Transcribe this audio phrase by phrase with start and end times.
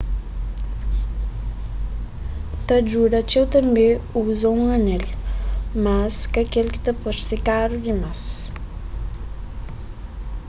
[2.67, 3.89] ta djuda txeu tanbê
[4.21, 5.05] uza un anel
[5.83, 8.21] mas ka k-el ki ta parse karu dimas